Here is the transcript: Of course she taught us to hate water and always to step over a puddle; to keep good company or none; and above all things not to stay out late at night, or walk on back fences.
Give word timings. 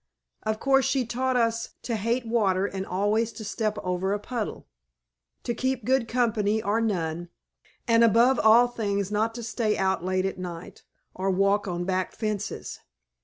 Of 0.41 0.59
course 0.59 0.85
she 0.85 1.05
taught 1.05 1.35
us 1.37 1.75
to 1.83 1.95
hate 1.95 2.25
water 2.25 2.65
and 2.65 2.87
always 2.87 3.31
to 3.33 3.45
step 3.45 3.77
over 3.83 4.13
a 4.13 4.19
puddle; 4.19 4.65
to 5.43 5.53
keep 5.53 5.85
good 5.85 6.07
company 6.07 6.59
or 6.59 6.81
none; 6.81 7.29
and 7.87 8.03
above 8.03 8.39
all 8.39 8.67
things 8.67 9.11
not 9.11 9.35
to 9.35 9.43
stay 9.43 9.77
out 9.77 10.03
late 10.03 10.25
at 10.25 10.39
night, 10.39 10.81
or 11.13 11.29
walk 11.29 11.67
on 11.67 11.85
back 11.85 12.13
fences. 12.13 12.79